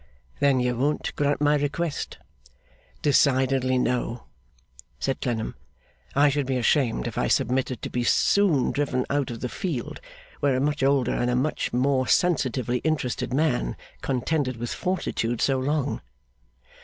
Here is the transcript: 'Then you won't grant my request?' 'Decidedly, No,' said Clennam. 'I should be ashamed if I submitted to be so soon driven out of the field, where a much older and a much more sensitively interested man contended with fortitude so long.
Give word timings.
'Then 0.39 0.59
you 0.59 0.75
won't 0.75 1.15
grant 1.15 1.39
my 1.39 1.55
request?' 1.55 2.17
'Decidedly, 3.03 3.77
No,' 3.77 4.23
said 4.97 5.21
Clennam. 5.21 5.53
'I 6.15 6.29
should 6.29 6.47
be 6.47 6.57
ashamed 6.57 7.05
if 7.05 7.19
I 7.19 7.27
submitted 7.27 7.83
to 7.83 7.89
be 7.91 8.03
so 8.03 8.47
soon 8.49 8.71
driven 8.71 9.05
out 9.11 9.29
of 9.29 9.41
the 9.41 9.47
field, 9.47 10.01
where 10.39 10.55
a 10.55 10.59
much 10.59 10.81
older 10.81 11.13
and 11.13 11.29
a 11.29 11.35
much 11.35 11.71
more 11.71 12.07
sensitively 12.07 12.79
interested 12.79 13.31
man 13.31 13.77
contended 14.01 14.57
with 14.57 14.73
fortitude 14.73 15.39
so 15.39 15.59
long. 15.59 16.01